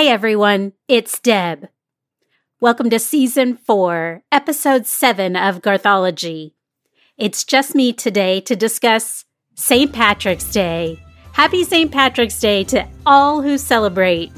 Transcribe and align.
Hey 0.00 0.08
everyone, 0.08 0.72
it's 0.88 1.20
Deb. 1.20 1.68
Welcome 2.58 2.88
to 2.88 2.98
season 2.98 3.58
four, 3.58 4.22
episode 4.32 4.86
seven 4.86 5.36
of 5.36 5.60
Garthology. 5.60 6.54
It's 7.18 7.44
just 7.44 7.74
me 7.74 7.92
today 7.92 8.40
to 8.40 8.56
discuss 8.56 9.26
St. 9.56 9.92
Patrick's 9.92 10.50
Day. 10.50 10.98
Happy 11.34 11.64
St. 11.64 11.92
Patrick's 11.92 12.40
Day 12.40 12.64
to 12.64 12.88
all 13.04 13.42
who 13.42 13.58
celebrate. 13.58 14.32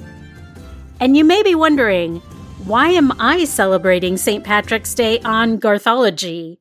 And 0.98 1.16
you 1.16 1.22
may 1.22 1.44
be 1.44 1.54
wondering, 1.54 2.16
why 2.64 2.88
am 2.88 3.12
I 3.20 3.44
celebrating 3.44 4.16
St. 4.16 4.42
Patrick's 4.42 4.94
Day 4.94 5.20
on 5.20 5.60
Garthology? 5.60 6.58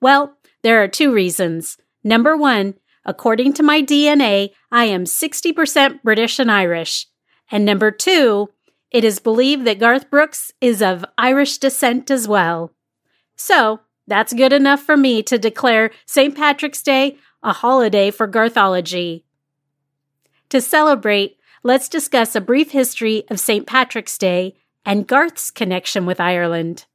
Well, 0.00 0.36
there 0.62 0.80
are 0.84 0.86
two 0.86 1.12
reasons. 1.12 1.78
Number 2.04 2.36
one, 2.36 2.74
according 3.04 3.54
to 3.54 3.64
my 3.64 3.82
DNA, 3.82 4.50
I 4.70 4.84
am 4.84 5.02
60% 5.02 6.04
British 6.04 6.38
and 6.38 6.52
Irish. 6.52 7.08
And 7.50 7.64
number 7.64 7.90
two, 7.90 8.50
it 8.90 9.04
is 9.04 9.18
believed 9.18 9.64
that 9.66 9.78
Garth 9.78 10.10
Brooks 10.10 10.52
is 10.60 10.82
of 10.82 11.04
Irish 11.18 11.58
descent 11.58 12.10
as 12.10 12.26
well. 12.26 12.72
So, 13.36 13.80
that's 14.06 14.32
good 14.32 14.52
enough 14.52 14.80
for 14.80 14.96
me 14.96 15.22
to 15.24 15.38
declare 15.38 15.90
St. 16.06 16.34
Patrick's 16.34 16.82
Day 16.82 17.18
a 17.42 17.52
holiday 17.52 18.10
for 18.10 18.26
Garthology. 18.26 19.22
To 20.48 20.60
celebrate, 20.60 21.38
let's 21.62 21.88
discuss 21.88 22.34
a 22.34 22.40
brief 22.40 22.70
history 22.70 23.24
of 23.28 23.38
St. 23.38 23.66
Patrick's 23.66 24.18
Day 24.18 24.56
and 24.84 25.06
Garth's 25.06 25.50
connection 25.50 26.06
with 26.06 26.20
Ireland. 26.20 26.86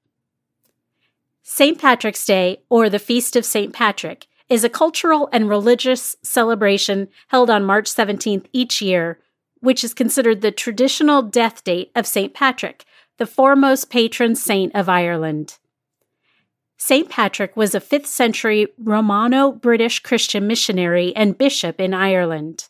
St. 1.44 1.80
Patrick's 1.80 2.26
Day, 2.26 2.64
or 2.70 2.90
the 2.90 3.00
Feast 3.00 3.36
of 3.36 3.46
St. 3.46 3.74
Patrick, 3.74 4.28
is 4.50 4.64
a 4.64 4.70
cultural 4.70 5.30
and 5.32 5.50
religious 5.50 6.16
celebration 6.22 7.08
held 7.28 7.50
on 7.50 7.64
March 7.64 7.90
17th 7.90 8.46
each 8.52 8.82
year 8.82 9.20
which 9.62 9.84
is 9.84 9.94
considered 9.94 10.42
the 10.42 10.52
traditional 10.52 11.22
death 11.22 11.64
date 11.64 11.92
of 11.96 12.06
St. 12.06 12.34
Patrick, 12.34 12.84
the 13.18 13.26
foremost 13.26 13.90
patron 13.90 14.36
saint 14.36 14.76
of 14.76 14.90
Ireland. 14.90 15.58
St. 16.78 17.08
Patrick 17.10 17.56
was 17.56 17.76
a 17.76 17.80
5th 17.80 18.08
century 18.08 18.68
Romano 18.78 19.52
British 19.52 20.00
Christian 20.00 20.48
missionary 20.48 21.16
and 21.16 21.38
bishop 21.38 21.80
in 21.80 21.94
Ireland. 21.94 22.68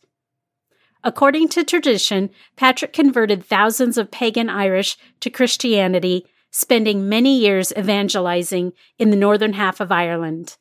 According 1.04 1.48
to 1.50 1.64
tradition, 1.64 2.30
Patrick 2.58 2.94
converted 2.94 3.44
thousands 3.44 3.98
of 3.98 4.12
pagan 4.12 4.50
Irish 4.50 4.98
to 5.22 5.30
Christianity, 5.30 6.26
spending 6.52 7.08
many 7.08 7.40
years 7.40 7.72
evangelizing 7.78 8.74
in 9.00 9.10
the 9.10 9.16
northern 9.16 9.54
half 9.54 9.80
of 9.80 9.92
Ireland. 9.92 10.58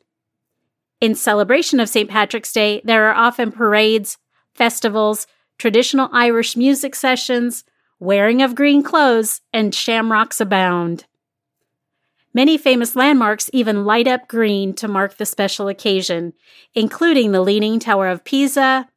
In 1.00 1.14
celebration 1.14 1.80
of 1.80 1.88
St. 1.88 2.08
Patrick's 2.08 2.52
Day, 2.52 2.80
there 2.84 3.08
are 3.08 3.14
often 3.14 3.50
parades, 3.50 4.16
festivals, 4.54 5.26
traditional 5.60 6.08
Irish 6.12 6.56
music 6.56 6.94
sessions, 6.94 7.64
wearing 7.98 8.40
of 8.40 8.54
green 8.54 8.82
clothes, 8.82 9.42
and 9.52 9.74
shamrocks 9.74 10.40
abound. 10.40 11.04
Many 12.32 12.56
famous 12.56 12.96
landmarks 12.96 13.50
even 13.52 13.84
light 13.84 14.08
up 14.08 14.26
green 14.26 14.72
to 14.74 14.88
mark 14.88 15.18
the 15.18 15.26
special 15.26 15.68
occasion, 15.68 16.32
including 16.74 17.32
the 17.32 17.42
Leaning 17.42 17.78
Tower 17.78 18.08
of 18.08 18.24
Pisa, 18.24 18.88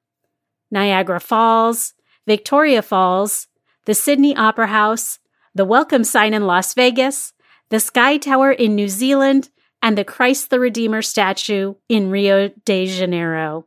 Niagara 0.72 1.20
Falls, 1.20 1.94
Victoria 2.26 2.82
Falls, 2.82 3.48
the 3.86 3.94
Sydney 3.94 4.34
Opera 4.36 4.68
House, 4.68 5.20
the 5.54 5.66
Welcome 5.66 6.06
Sign 6.06 6.34
in 6.34 6.48
Las 6.48 6.74
Vegas, 6.74 7.34
the 7.70 7.82
Sky 7.82 8.18
Tower 8.18 8.52
in 8.52 8.74
New 8.74 8.88
Zealand, 8.88 9.50
and 9.82 9.98
the 9.98 10.06
Christ 10.06 10.50
the 10.50 10.62
Redeemer 10.62 11.02
statue 11.02 11.74
in 11.90 12.10
Rio 12.10 12.52
de 12.64 12.86
Janeiro. 12.86 13.66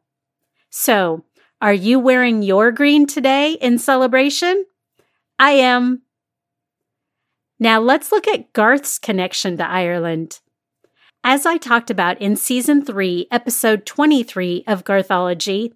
So, 0.70 1.24
are 1.60 1.72
you 1.72 1.98
wearing 1.98 2.42
your 2.42 2.70
green 2.70 3.06
today 3.06 3.52
in 3.52 3.78
celebration? 3.78 4.66
I 5.38 5.52
am. 5.52 6.02
Now 7.58 7.80
let's 7.80 8.12
look 8.12 8.28
at 8.28 8.52
Garth's 8.52 8.98
connection 8.98 9.56
to 9.56 9.66
Ireland. 9.66 10.40
As 11.24 11.46
I 11.46 11.56
talked 11.56 11.90
about 11.90 12.20
in 12.20 12.36
season 12.36 12.84
3, 12.84 13.28
episode 13.30 13.86
23 13.86 14.64
of 14.66 14.84
Garthology, 14.84 15.72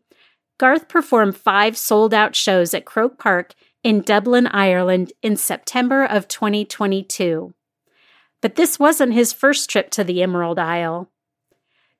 Garth 0.58 0.88
performed 0.88 1.36
five 1.36 1.78
sold 1.78 2.12
out 2.12 2.36
shows 2.36 2.74
at 2.74 2.84
Croke 2.84 3.18
Park 3.18 3.54
in 3.82 4.02
Dublin, 4.02 4.46
Ireland 4.48 5.12
in 5.22 5.36
September 5.36 6.04
of 6.04 6.28
2022. 6.28 7.54
But 8.42 8.56
this 8.56 8.78
wasn't 8.78 9.14
his 9.14 9.32
first 9.32 9.70
trip 9.70 9.90
to 9.92 10.04
the 10.04 10.22
Emerald 10.22 10.58
Isle. 10.58 11.10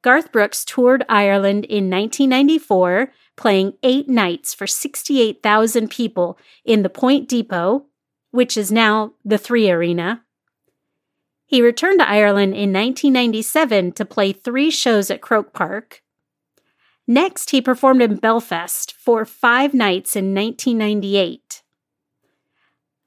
Garth 0.03 0.33
Brooks 0.33 0.65
toured 0.65 1.05
Ireland 1.09 1.65
in 1.65 1.91
1994 1.91 3.13
playing 3.41 3.73
eight 3.83 4.07
nights 4.07 4.53
for 4.53 4.67
68,000 4.67 5.89
people 5.91 6.39
in 6.63 6.83
the 6.83 6.91
Point 6.91 7.27
Depot, 7.27 7.87
which 8.33 8.55
is 8.55 8.71
now 8.71 9.15
the 9.25 9.39
Three 9.39 9.71
Arena. 9.71 10.23
He 11.47 11.63
returned 11.63 12.01
to 12.01 12.09
Ireland 12.09 12.53
in 12.53 12.71
1997 12.71 13.93
to 13.93 14.05
play 14.05 14.35
three 14.35 14.71
shows 14.71 15.11
at 15.11 15.23
Croke 15.23 15.55
Park. 15.55 16.03
Next, 17.09 17.51
he 17.51 17.63
performed 17.63 18.03
in 18.03 18.17
Belfast 18.17 18.93
for 18.93 19.25
five 19.25 19.73
nights 19.73 20.15
in 20.15 20.35
1998. 20.35 21.63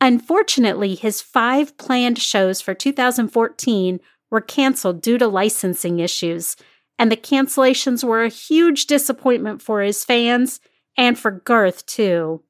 Unfortunately, 0.01 0.95
his 0.95 1.21
five 1.21 1.77
planned 1.77 2.17
shows 2.17 2.59
for 2.59 2.73
2014 2.73 3.99
were 4.31 4.41
canceled 4.41 4.99
due 4.99 5.19
to 5.19 5.27
licensing 5.27 5.99
issues 5.99 6.55
and 6.97 7.11
the 7.11 7.17
cancellations 7.17 8.03
were 8.03 8.23
a 8.23 8.29
huge 8.29 8.85
disappointment 8.85 9.61
for 9.61 9.81
his 9.81 10.05
fans 10.05 10.59
and 10.97 11.17
for 11.17 11.31
Garth, 11.31 11.85
too. 11.85 12.43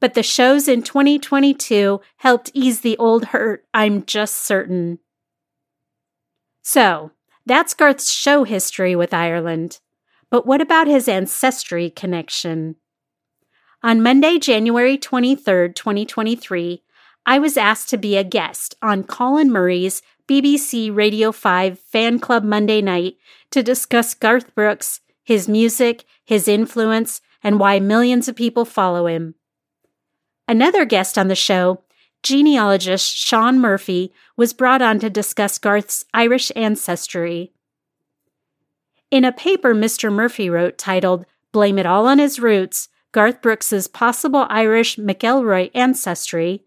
But 0.00 0.14
the 0.14 0.22
shows 0.22 0.68
in 0.68 0.82
2022 0.82 2.00
helped 2.18 2.50
ease 2.54 2.80
the 2.80 2.96
old 2.98 3.26
hurt, 3.26 3.64
I'm 3.72 4.04
just 4.04 4.36
certain. 4.36 4.98
So, 6.62 7.12
that's 7.46 7.74
Garth's 7.74 8.10
show 8.10 8.44
history 8.44 8.96
with 8.96 9.14
Ireland. 9.14 9.80
But 10.30 10.46
what 10.46 10.60
about 10.60 10.86
his 10.86 11.08
ancestry 11.08 11.90
connection? 11.90 12.76
On 13.82 14.02
Monday, 14.02 14.38
January 14.38 14.98
23, 14.98 15.72
2023, 15.72 16.82
I 17.24 17.38
was 17.38 17.56
asked 17.56 17.88
to 17.90 17.96
be 17.96 18.16
a 18.16 18.24
guest 18.24 18.74
on 18.82 19.04
Colin 19.04 19.50
Murray's 19.50 20.02
BBC 20.28 20.94
Radio 20.94 21.30
5 21.30 21.78
Fan 21.78 22.18
Club 22.18 22.42
Monday 22.42 22.82
night 22.82 23.16
to 23.52 23.62
discuss 23.62 24.12
Garth 24.12 24.52
Brooks, 24.56 25.00
his 25.22 25.48
music, 25.48 26.04
his 26.24 26.48
influence, 26.48 27.20
and 27.44 27.60
why 27.60 27.78
millions 27.78 28.26
of 28.26 28.34
people 28.34 28.64
follow 28.64 29.06
him. 29.06 29.36
Another 30.48 30.84
guest 30.84 31.16
on 31.16 31.28
the 31.28 31.36
show, 31.36 31.82
genealogist 32.24 33.16
Sean 33.16 33.60
Murphy, 33.60 34.12
was 34.36 34.52
brought 34.52 34.82
on 34.82 34.98
to 34.98 35.08
discuss 35.08 35.58
Garth's 35.58 36.04
Irish 36.12 36.50
ancestry. 36.56 37.52
In 39.12 39.24
a 39.24 39.30
paper 39.30 39.74
Mr. 39.76 40.12
Murphy 40.12 40.50
wrote 40.50 40.76
titled 40.76 41.24
Blame 41.52 41.78
It 41.78 41.86
All 41.86 42.08
on 42.08 42.18
His 42.18 42.40
Roots 42.40 42.88
Garth 43.12 43.40
Brooks's 43.40 43.86
Possible 43.86 44.46
Irish 44.50 44.96
McElroy 44.96 45.70
Ancestry, 45.72 46.65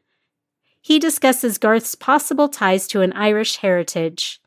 he 0.81 0.99
discusses 0.99 1.57
Garth's 1.57 1.95
possible 1.95 2.49
ties 2.49 2.87
to 2.87 3.01
an 3.01 3.13
Irish 3.13 3.57
heritage. 3.57 4.41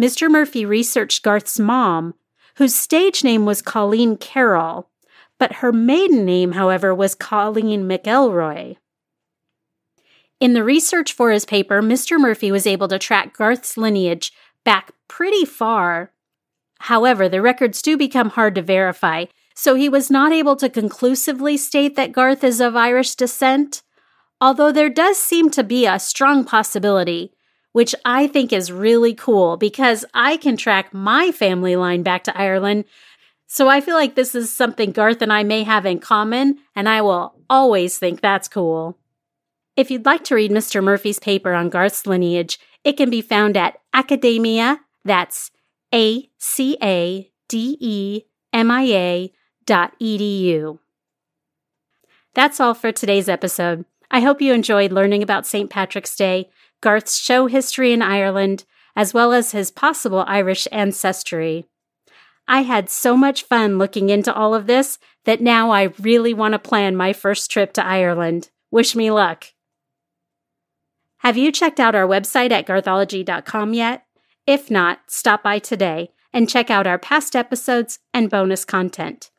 Mr. 0.00 0.30
Murphy 0.30 0.64
researched 0.64 1.22
Garth's 1.22 1.58
mom, 1.58 2.14
whose 2.56 2.74
stage 2.74 3.22
name 3.22 3.44
was 3.44 3.62
Colleen 3.62 4.16
Carroll, 4.16 4.88
but 5.38 5.54
her 5.54 5.72
maiden 5.72 6.24
name, 6.24 6.52
however, 6.52 6.94
was 6.94 7.14
Colleen 7.14 7.88
McElroy. 7.88 8.76
In 10.40 10.52
the 10.52 10.64
research 10.64 11.12
for 11.12 11.30
his 11.30 11.44
paper, 11.44 11.80
Mr. 11.80 12.18
Murphy 12.18 12.50
was 12.50 12.66
able 12.66 12.88
to 12.88 12.98
track 12.98 13.36
Garth's 13.36 13.76
lineage 13.76 14.32
back 14.64 14.92
pretty 15.08 15.44
far. 15.44 16.12
However, 16.80 17.28
the 17.28 17.40
records 17.40 17.80
do 17.80 17.96
become 17.96 18.30
hard 18.30 18.54
to 18.56 18.62
verify, 18.62 19.26
so 19.54 19.74
he 19.74 19.88
was 19.88 20.10
not 20.10 20.32
able 20.32 20.56
to 20.56 20.68
conclusively 20.68 21.56
state 21.56 21.96
that 21.96 22.12
Garth 22.12 22.42
is 22.42 22.60
of 22.60 22.74
Irish 22.74 23.14
descent, 23.14 23.82
although 24.40 24.72
there 24.72 24.90
does 24.90 25.16
seem 25.18 25.50
to 25.50 25.64
be 25.64 25.86
a 25.86 25.98
strong 25.98 26.44
possibility, 26.44 27.32
which 27.72 27.94
I 28.04 28.26
think 28.26 28.52
is 28.52 28.70
really 28.72 29.14
cool 29.14 29.56
because 29.56 30.04
I 30.14 30.36
can 30.36 30.56
track 30.56 30.94
my 30.94 31.32
family 31.32 31.76
line 31.76 32.02
back 32.02 32.24
to 32.24 32.36
Ireland 32.38 32.84
So 33.46 33.68
I 33.68 33.80
feel 33.80 33.94
like 33.94 34.14
this 34.14 34.34
is 34.34 34.50
something 34.50 34.90
Garth 34.92 35.22
and 35.22 35.32
I 35.32 35.44
may 35.44 35.62
have 35.62 35.86
in 35.86 36.00
common, 36.00 36.58
and 36.74 36.88
I 36.88 37.02
will 37.02 37.34
always 37.48 37.98
think 37.98 38.20
that's 38.20 38.48
cool. 38.48 38.98
If 39.76 39.90
you'd 39.90 40.06
like 40.06 40.24
to 40.24 40.34
read 40.34 40.50
Mr. 40.50 40.82
Murphy's 40.82 41.18
paper 41.18 41.52
on 41.52 41.68
Garth's 41.70 42.06
lineage, 42.06 42.58
it 42.84 42.96
can 42.96 43.10
be 43.10 43.22
found 43.22 43.56
at 43.56 43.78
Academia, 43.92 44.80
that's 45.04 45.50
A 45.94 46.28
C 46.38 46.76
A 46.82 47.30
D 47.48 47.76
E 47.80 48.22
M 48.52 48.70
I 48.70 48.82
A 48.84 49.32
dot 49.66 49.94
edu. 50.00 50.78
That's 52.34 52.58
all 52.60 52.74
for 52.74 52.90
today's 52.92 53.28
episode. 53.28 53.84
I 54.10 54.20
hope 54.20 54.40
you 54.40 54.52
enjoyed 54.52 54.92
learning 54.92 55.22
about 55.22 55.46
St. 55.46 55.70
Patrick's 55.70 56.14
Day, 56.16 56.50
Garth's 56.80 57.16
show 57.16 57.46
history 57.46 57.92
in 57.92 58.02
Ireland, 58.02 58.64
as 58.96 59.12
well 59.14 59.32
as 59.32 59.52
his 59.52 59.70
possible 59.70 60.24
Irish 60.26 60.68
ancestry. 60.70 61.66
I 62.46 62.62
had 62.62 62.90
so 62.90 63.16
much 63.16 63.42
fun 63.42 63.78
looking 63.78 64.10
into 64.10 64.32
all 64.32 64.54
of 64.54 64.66
this 64.66 64.98
that 65.24 65.40
now 65.40 65.70
I 65.70 65.94
really 65.98 66.34
want 66.34 66.52
to 66.52 66.58
plan 66.58 66.94
my 66.94 67.12
first 67.12 67.50
trip 67.50 67.72
to 67.74 67.84
Ireland. 67.84 68.50
Wish 68.70 68.94
me 68.94 69.10
luck. 69.10 69.46
Have 71.18 71.38
you 71.38 71.50
checked 71.50 71.80
out 71.80 71.94
our 71.94 72.06
website 72.06 72.50
at 72.50 72.66
garthology.com 72.66 73.72
yet? 73.72 74.04
If 74.46 74.70
not, 74.70 75.00
stop 75.06 75.42
by 75.42 75.58
today 75.58 76.10
and 76.34 76.50
check 76.50 76.70
out 76.70 76.86
our 76.86 76.98
past 76.98 77.34
episodes 77.34 77.98
and 78.12 78.28
bonus 78.28 78.64
content. 78.64 79.30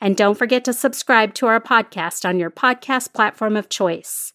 And 0.00 0.16
don't 0.16 0.38
forget 0.38 0.64
to 0.64 0.72
subscribe 0.72 1.34
to 1.34 1.46
our 1.46 1.60
podcast 1.60 2.26
on 2.26 2.38
your 2.38 2.50
podcast 2.50 3.12
platform 3.12 3.56
of 3.56 3.68
choice. 3.68 4.32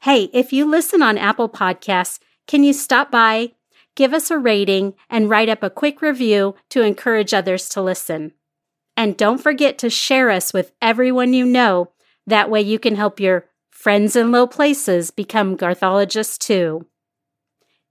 Hey, 0.00 0.24
if 0.32 0.52
you 0.52 0.68
listen 0.68 1.02
on 1.02 1.16
Apple 1.16 1.48
Podcasts, 1.48 2.18
can 2.48 2.64
you 2.64 2.72
stop 2.72 3.10
by, 3.10 3.52
give 3.94 4.12
us 4.12 4.30
a 4.30 4.38
rating, 4.38 4.94
and 5.08 5.30
write 5.30 5.48
up 5.48 5.62
a 5.62 5.70
quick 5.70 6.02
review 6.02 6.56
to 6.70 6.82
encourage 6.82 7.32
others 7.32 7.68
to 7.68 7.80
listen? 7.80 8.32
And 8.96 9.16
don't 9.16 9.38
forget 9.38 9.78
to 9.78 9.90
share 9.90 10.30
us 10.30 10.52
with 10.52 10.72
everyone 10.82 11.32
you 11.32 11.46
know. 11.46 11.92
That 12.26 12.50
way 12.50 12.60
you 12.60 12.78
can 12.78 12.96
help 12.96 13.20
your 13.20 13.46
friends 13.70 14.16
in 14.16 14.32
low 14.32 14.46
places 14.46 15.10
become 15.10 15.56
Garthologists 15.56 16.38
too. 16.38 16.86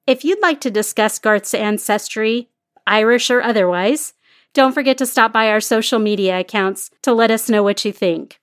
If 0.06 0.26
you'd 0.26 0.42
like 0.42 0.62
to 0.62 0.72
discuss 0.72 1.20
Garth's 1.20 1.54
ancestry, 1.54 2.50
Irish 2.86 3.30
or 3.30 3.42
otherwise, 3.42 4.14
don't 4.54 4.74
forget 4.74 4.98
to 4.98 5.06
stop 5.06 5.32
by 5.32 5.50
our 5.50 5.62
social 5.62 6.00
media 6.00 6.40
accounts 6.40 6.90
to 7.04 7.14
let 7.14 7.32
us 7.32 7.50
know 7.50 7.64
what 7.64 7.86
you 7.86 7.92
think. 7.92 8.40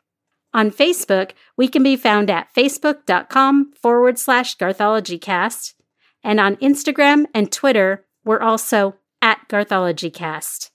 On 0.55 0.71
Facebook, 0.71 1.33
we 1.57 1.69
can 1.69 1.83
be 1.83 1.97
found 1.97 2.31
at 2.31 2.53
facebook.com 2.55 3.73
forward 3.75 4.19
slash 4.19 4.57
garthologycast. 4.57 5.75
And 6.25 6.41
on 6.41 6.57
Instagram 6.57 7.27
and 7.35 7.53
Twitter, 7.53 8.07
we're 8.25 8.41
also 8.41 8.97
at 9.21 9.49
garthologycast. 9.49 10.71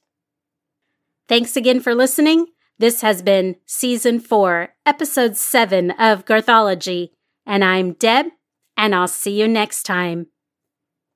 Thanks 1.27 1.56
again 1.56 1.79
for 1.79 1.95
listening. 1.95 2.47
This 2.79 3.01
has 3.01 3.21
been 3.21 3.56
Season 3.65 4.19
4, 4.19 4.69
Episode 4.86 5.38
7 5.38 5.91
of 5.91 6.25
Garthology, 6.25 7.09
and 7.45 7.63
I'm 7.63 7.94
Deb, 7.94 8.27
and 8.75 8.95
I'll 8.95 9.07
see 9.07 9.39
you 9.39 9.47
next 9.47 9.83
time. 9.83 10.27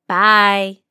Bye. 0.08 0.87